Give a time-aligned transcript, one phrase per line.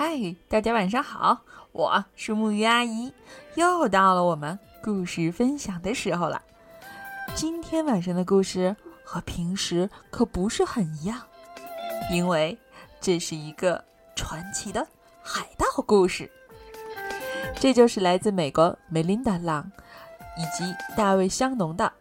[0.00, 1.40] 嗨，大家晚上好，
[1.72, 3.12] 我是木鱼阿姨，
[3.56, 6.40] 又到了我们故事分享的时候了。
[7.34, 11.20] 今天晚上的故事和平时可不是很一样，
[12.12, 12.56] 因为
[13.00, 13.84] 这是一个
[14.14, 14.86] 传奇的
[15.20, 16.30] 海盗故事。
[17.56, 19.68] 这就是来自美国梅琳达·朗
[20.38, 21.92] 以及大卫·香农的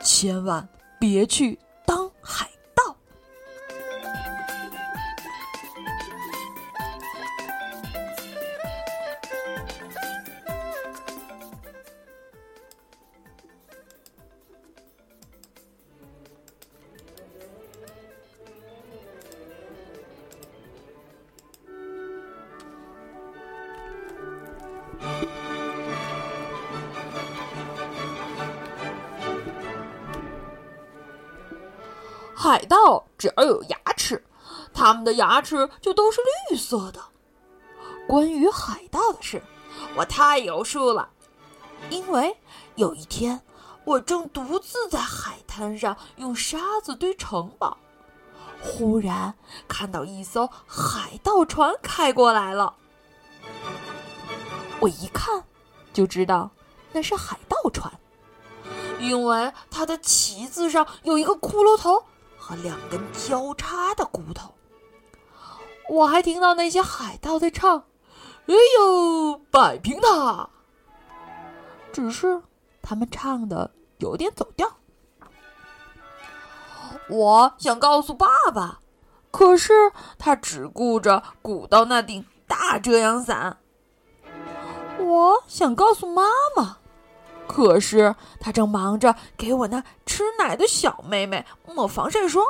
[0.06, 0.68] 《千万
[1.00, 2.46] 别去当海》。
[32.44, 34.22] 海盗只要有牙齿，
[34.74, 36.20] 他们的牙齿就都是
[36.50, 37.00] 绿色的。
[38.06, 39.42] 关于海盗的事，
[39.96, 41.08] 我太有数了。
[41.88, 42.36] 因为
[42.74, 43.40] 有一天，
[43.86, 47.78] 我正独自在海滩上用沙子堆城堡，
[48.60, 49.34] 忽然
[49.66, 52.74] 看到一艘海盗船开过来了。
[54.80, 55.42] 我一看
[55.94, 56.50] 就知道
[56.92, 57.90] 那是海盗船，
[59.00, 62.04] 因为它的旗子上有一个骷髅头。
[62.46, 64.54] 和两根交叉的骨头，
[65.88, 67.86] 我还听到那些海盗在唱
[68.44, 70.50] ：“哎呦，摆平他！”
[71.90, 72.42] 只是
[72.82, 74.70] 他们唱的有点走调。
[77.08, 78.78] 我想告诉爸爸，
[79.30, 79.72] 可是
[80.18, 83.56] 他只顾着鼓捣那顶大遮阳伞。
[84.98, 86.76] 我想告诉妈妈。
[87.46, 92.44] 可是他正忙着给我那吃奶的小妹妹抹防晒霜。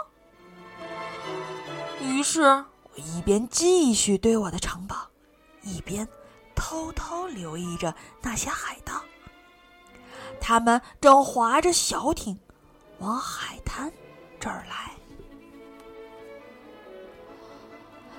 [2.00, 2.64] 于是我
[2.96, 4.96] 一边继续堆我的城堡，
[5.62, 6.06] 一边
[6.54, 8.94] 偷偷留意着那些海盗。
[10.40, 12.38] 他们正划着小艇
[12.98, 13.92] 往海滩
[14.38, 14.92] 这儿来。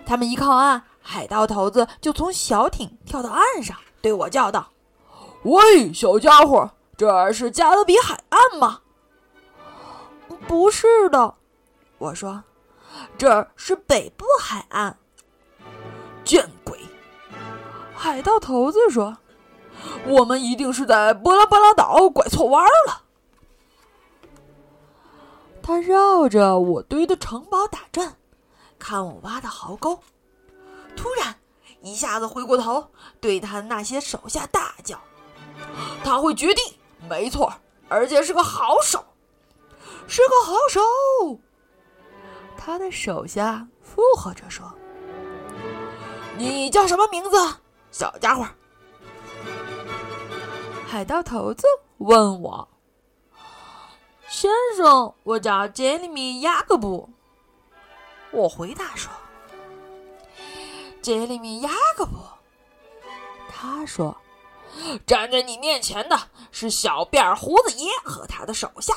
[0.05, 4.71] 他们一靠岸，海盗头子就从小艇跳到岸上，对我叫道。
[5.45, 8.81] 喂，小家伙，这是加勒比海岸吗？
[10.47, 11.35] 不是的，
[11.99, 12.43] 我说，
[13.15, 14.97] 这是北部海岸。
[16.23, 16.79] 见鬼！
[17.95, 19.15] 海盗头子说
[20.07, 23.03] ：“我们一定是在波拉巴拉岛拐错弯了。”
[25.61, 28.17] 他绕着我堆的城堡打转，
[28.79, 29.99] 看我挖的壕沟。
[30.95, 31.35] 突然，
[31.81, 32.87] 一下子回过头，
[33.21, 34.99] 对他那些手下大叫。
[36.03, 36.63] 他会决定，
[37.09, 37.53] 没错，
[37.89, 39.03] 而且是个好手，
[40.07, 41.39] 是个好手。
[42.57, 44.71] 他的手下附和着说
[46.37, 47.37] ：“你叫什么名字，
[47.91, 48.47] 小家伙？”
[50.87, 51.67] 海盗头子
[51.97, 52.67] 问我
[54.29, 57.09] ：“先生，我叫杰里米·雅各布。”
[58.31, 59.11] 我回答说
[61.01, 62.13] ：“杰里米·雅各布。”
[63.49, 64.15] 他说。
[65.05, 66.19] 站在你面前的
[66.51, 68.93] 是小辫胡子爷和他的手下。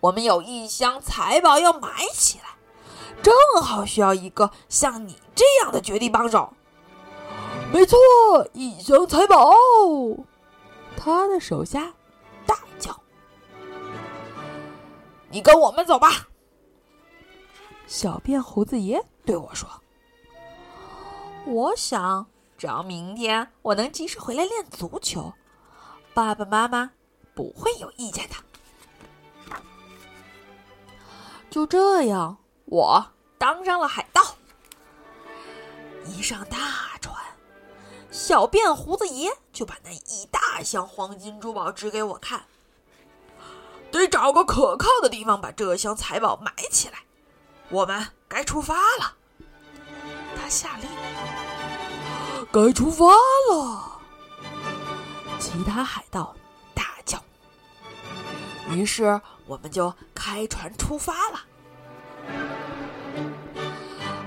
[0.00, 2.56] 我们有一箱财宝要埋起来，
[3.22, 6.52] 正好需要一个像你这样的绝地帮手。
[7.72, 7.98] 没错，
[8.52, 9.54] 一箱财宝。
[10.96, 11.94] 他的手下
[12.46, 12.94] 大叫
[15.30, 16.28] ：“你跟我们走吧。”
[17.86, 19.68] 小辫胡子爷对我说
[21.46, 22.26] ：“我想。”
[22.56, 25.34] 只要明天我能及时回来练足球，
[26.14, 26.92] 爸爸妈妈
[27.34, 28.36] 不会有意见的。
[31.50, 34.36] 就这样，我当上了海盗。
[36.06, 37.16] 一上大船，
[38.10, 42.44] 小辫胡子爷就把那一大箱黄金珠宝指给我看。
[43.90, 46.98] 得找个可靠的地方把这箱财宝埋起来。
[47.70, 49.16] 我们该出发了。
[50.36, 51.33] 他下令。
[52.54, 53.06] 该出发
[53.50, 53.98] 了！
[55.40, 56.32] 其他海盗
[56.72, 57.18] 大叫。
[58.70, 61.40] 于是我们就开船出发了。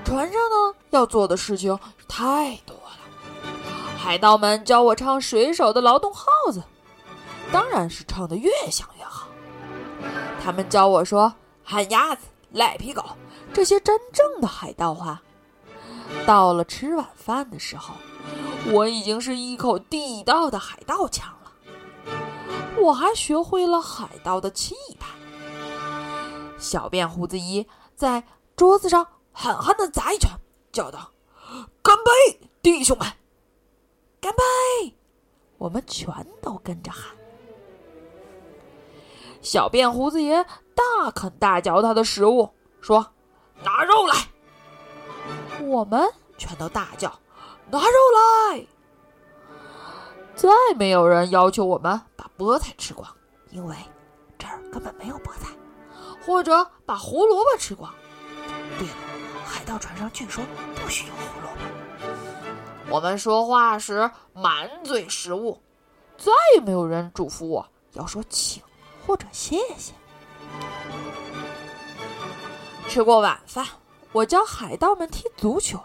[0.04, 2.98] 船上呢，要做的事情太多了。
[3.96, 6.62] 海盗们教我唱水手的劳动号子，
[7.50, 9.26] 当然是唱的越响越好。
[10.44, 11.32] 他们教我说
[11.64, 13.02] “旱鸭子”“赖皮狗”
[13.54, 15.22] 这些真正的海盗话。
[16.26, 17.94] 到了吃晚饭的时候。
[18.72, 21.52] 我已经是一口地道的海盗腔了，
[22.78, 25.08] 我还学会了海盗的气派。
[26.58, 28.24] 小辫胡子一在
[28.56, 30.30] 桌子上狠狠地砸一拳，
[30.72, 31.12] 叫道
[31.82, 33.06] ：“干杯！”弟兄们，
[34.20, 34.96] 干杯！
[35.56, 36.12] 我们全
[36.42, 37.16] 都跟着喊。
[39.40, 40.44] 小辫胡子爷
[40.74, 42.50] 大啃大嚼他的食物，
[42.80, 43.06] 说
[43.64, 44.14] ：“拿肉来！”
[45.64, 47.12] 我们全都大叫
[47.70, 47.96] ：“拿肉
[48.50, 48.66] 来！”
[50.34, 53.08] 再没有人要求我们把菠菜吃光，
[53.50, 53.76] 因为
[54.38, 55.48] 这儿根本没有菠菜，
[56.24, 57.92] 或者把胡萝卜吃光。
[58.78, 58.94] 对了，
[59.44, 60.44] 海盗船上据说
[60.76, 62.94] 不许有胡萝卜。
[62.94, 65.60] 我们说话时满嘴食物，
[66.16, 68.62] 再也没有人嘱咐我要说请。
[69.06, 69.94] 或者谢谢。
[72.88, 73.66] 吃过晚饭，
[74.12, 75.80] 我教海盗们踢足球。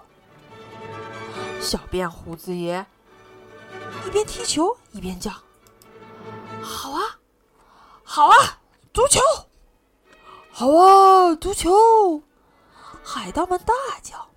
[1.63, 2.86] 小辫胡子爷
[4.06, 5.31] 一边踢球一边叫
[6.62, 7.01] ：“好啊，
[8.04, 8.60] 好啊，
[8.94, 9.21] 足球！
[10.51, 12.21] 好啊，足球！”
[13.01, 14.27] 海盗们大叫。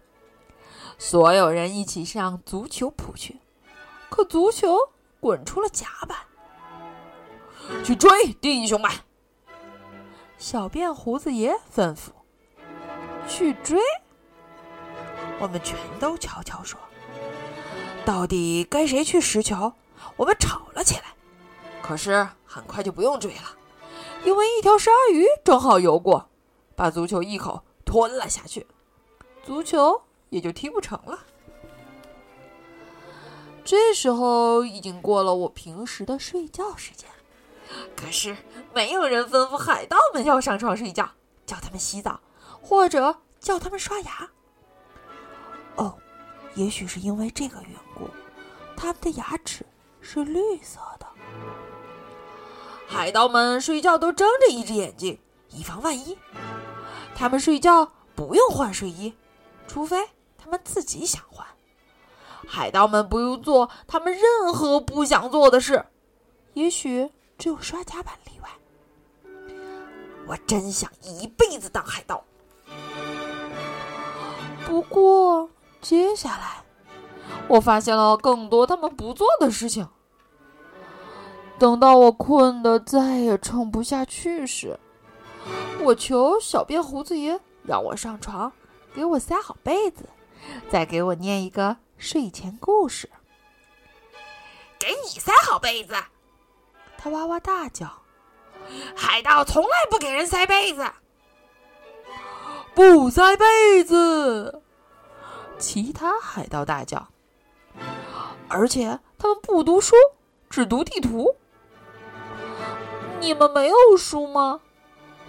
[0.98, 3.40] 所有人一起向足球扑去，
[4.08, 4.78] 可足球
[5.18, 6.18] 滚出了甲板。
[7.84, 8.88] 去追，弟兄们！
[10.38, 12.10] 小辫胡子爷吩咐。
[13.28, 13.80] 去追。
[15.40, 16.78] 我们全都悄悄说
[18.06, 19.74] ：“到底该谁去拾球？”
[20.16, 21.02] 我们吵了起来。
[21.82, 23.56] 可是很快就不用追了，
[24.24, 26.28] 因为一条鲨鱼正好游过，
[26.74, 28.66] 把足球一口吞了下去，
[29.44, 31.18] 足球也就踢不成了。
[33.64, 37.08] 这时候已经过了我平时的睡觉时间。
[37.96, 38.36] 可是
[38.72, 41.10] 没有人吩咐海盗们要上床睡觉，
[41.44, 42.20] 叫他们洗澡，
[42.62, 44.30] 或者叫他们刷牙。
[45.74, 45.98] 哦，
[46.56, 48.10] 也许是因为这个缘故，
[48.76, 49.64] 他们的牙齿
[50.00, 51.06] 是绿色的。
[52.88, 55.16] 海盗们睡觉都睁着一只眼睛，
[55.50, 56.18] 以防万一。
[57.14, 59.14] 他们睡觉不用换睡衣，
[59.68, 59.96] 除非
[60.36, 61.46] 他们自己想换。
[62.46, 65.86] 海盗们不用做他们任何不想做的事，
[66.54, 67.08] 也许。
[67.38, 68.48] 只有刷甲板例外。
[70.26, 72.24] 我真想一辈子当海盗。
[74.64, 75.50] 不过，
[75.80, 76.64] 接下来
[77.48, 79.88] 我发现了更多他们不做的事情。
[81.58, 84.78] 等到我困得再也撑不下去时，
[85.80, 88.52] 我求小辫胡子爷让我上床，
[88.94, 90.08] 给我塞好被子，
[90.68, 93.08] 再给我念一个睡前故事。
[94.78, 95.94] 给你塞好被子。
[96.98, 98.02] 他哇哇大叫
[98.94, 100.84] ：“海盗从来不给人塞被子，
[102.74, 104.62] 不塞被子！”
[105.58, 107.08] 其他海盗大叫
[108.48, 109.94] ：“而且他们不读书，
[110.50, 111.34] 只读地图。”
[113.20, 114.60] 你们没有书吗？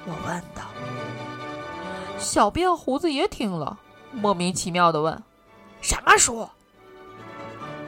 [0.06, 0.64] 我问道。
[2.20, 3.80] 小辫胡子也听了，
[4.12, 5.24] 莫名其妙的问
[5.82, 6.50] ：“什么书？”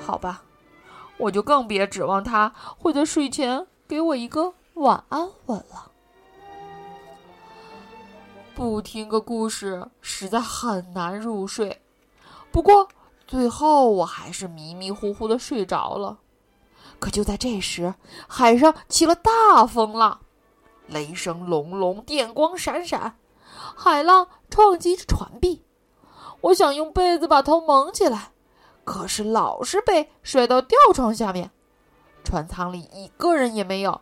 [0.06, 0.44] 好吧，
[1.18, 3.68] 我就更别指望他会在睡前。
[3.88, 5.91] 给我一个晚安吻了。
[8.53, 11.81] 不听个故事实在很难入睡，
[12.51, 12.88] 不过
[13.28, 16.19] 最后我还是迷迷糊糊的睡着了。
[17.00, 17.94] 可就在这时，
[18.28, 20.19] 海上起了大风浪，
[20.88, 23.18] 雷声隆隆，电光闪闪，
[23.75, 25.63] 海浪撞击着船壁。
[26.41, 28.32] 我想用被子把头蒙起来，
[28.84, 31.51] 可是老是被甩到吊床下面。
[32.24, 34.01] 船舱里一个人也没有，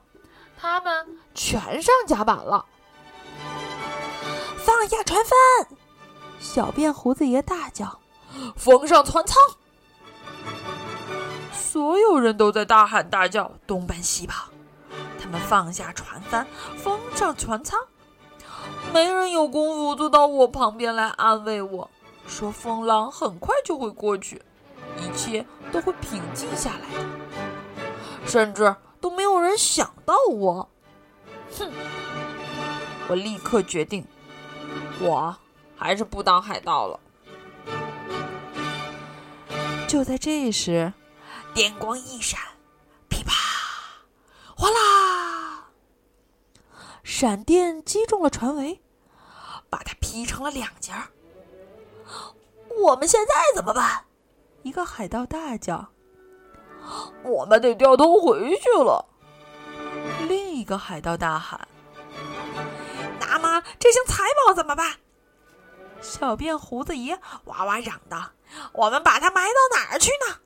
[0.57, 2.65] 他们全上甲板了。
[4.57, 5.77] 放下船帆！
[6.39, 7.99] 小辫胡子爷大叫
[8.55, 9.37] ：“封上船舱！”
[11.51, 14.49] 所有人都在大喊大叫，东奔西跑。
[15.19, 17.79] 他们放下船帆，封上船舱。
[18.93, 21.89] 没人有功夫坐到我旁边来安慰我，
[22.25, 24.41] 说风浪很快就会过去，
[24.97, 27.05] 一切都会平静下来的。
[28.25, 30.69] 甚至都没有人想到我，
[31.57, 31.71] 哼！
[33.09, 34.05] 我立刻决定，
[34.99, 35.35] 我
[35.77, 36.99] 还是不当海盗了。
[39.87, 40.91] 就在这时，
[41.53, 42.39] 电光一闪，
[43.07, 43.33] 噼啪，
[44.53, 45.69] 哗啦！
[47.03, 48.79] 闪电击中了船桅，
[49.69, 51.07] 把它劈成了两截儿。
[52.83, 54.03] 我们现在怎么办？
[54.61, 55.87] 一个海盗大叫。
[57.23, 59.05] 我们得掉头回去了。
[60.27, 61.65] 另一个海盗大喊
[63.21, 64.97] ：“那么这箱财宝怎么办？”
[66.01, 68.31] 小辫胡子爷哇哇嚷道
[68.73, 70.37] ：“我们把它埋到哪儿去呢？”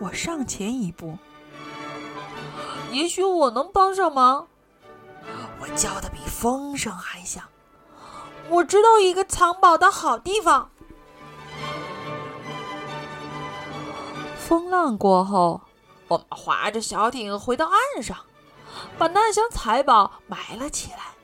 [0.00, 1.18] 我上前一步，
[2.92, 4.48] 也许我能帮上忙。
[5.58, 7.42] 我叫的比风声还响。
[8.48, 10.70] 我知道一个藏宝的好地方。
[14.38, 15.62] 风浪过后，
[16.06, 18.16] 我们划着小艇回到岸上，
[18.98, 21.15] 把那箱财宝埋了起来。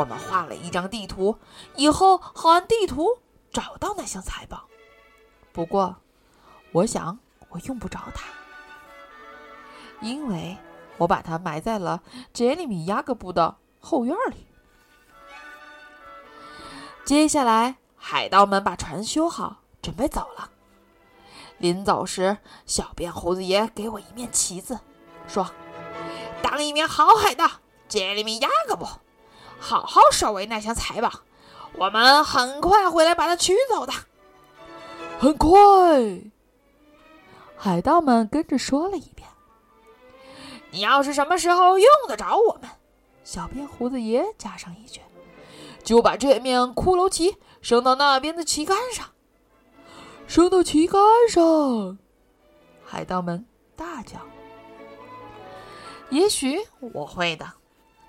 [0.00, 1.36] 我们画了一张地图，
[1.76, 3.18] 以后好按地图
[3.52, 4.64] 找到那箱财宝。
[5.52, 5.94] 不过，
[6.72, 7.18] 我想
[7.50, 8.24] 我用不着它，
[10.00, 10.56] 因为
[10.96, 12.02] 我把它埋在了
[12.32, 14.46] 杰里米亚各布的后院里。
[17.04, 20.50] 接下来，海盗们把船修好，准备走了。
[21.58, 24.80] 临走时，小辫胡子爷给我一面旗子，
[25.28, 25.50] 说
[26.42, 27.46] ：“当一名好海盗，
[27.86, 28.86] 杰里米亚各布，
[29.60, 31.10] 好好守卫那箱财宝，
[31.74, 33.92] 我们很快会来把它取走的。”
[35.20, 35.50] 很快，
[37.56, 39.28] 海盗们跟着说了一遍
[40.72, 42.70] ：“你要是什么时候用得着我们，
[43.22, 45.00] 小辫胡子爷加上一句。”
[45.82, 49.06] 就把这面骷髅旗升到那边的旗杆上，
[50.26, 51.96] 升到旗杆上！
[52.84, 54.18] 海盗们大叫
[56.10, 57.50] ：“也许我会的，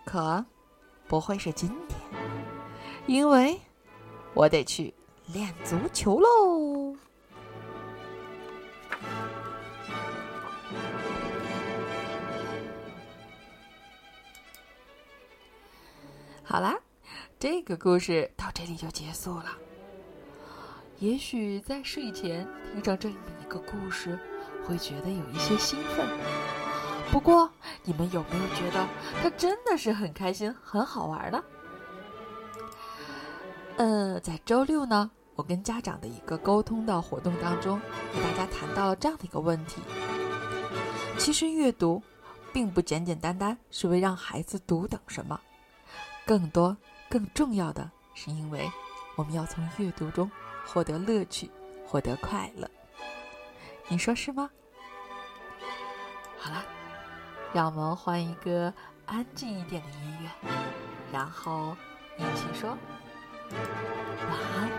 [0.03, 0.45] 可
[1.11, 1.99] 不会是今天，
[3.05, 3.59] 因为
[4.33, 4.93] 我得去
[5.33, 6.95] 练足球喽！”
[16.43, 16.79] 好啦。
[17.37, 19.57] 这个故事到这里就结束了。
[20.99, 24.17] 也许在睡前听上这么一个故事，
[24.63, 26.07] 会觉得有一些兴奋。
[27.11, 27.51] 不过，
[27.83, 28.87] 你们有没有觉得
[29.21, 31.43] 他真的是很开心、很好玩呢？
[33.77, 37.79] 呃，在周六呢，我跟家长的一个沟通的活动当中，
[38.13, 39.81] 和大家谈到了这样的一个问题：
[41.17, 42.01] 其实阅读，
[42.53, 45.39] 并不简简单单是为让孩子读懂什么，
[46.25, 46.75] 更多。
[47.09, 48.71] 更重要的是，因为
[49.17, 50.31] 我们要从阅读中
[50.65, 51.51] 获得乐趣，
[51.85, 52.71] 获得快乐。
[53.89, 54.49] 你说是吗？
[56.37, 56.63] 好了，
[57.53, 58.73] 让我们换一个
[59.05, 60.29] 安静一点的音乐，
[61.11, 61.75] 然后
[62.17, 62.77] 一起说
[64.29, 64.69] 晚安，